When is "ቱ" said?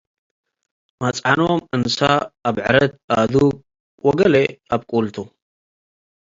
5.13-5.15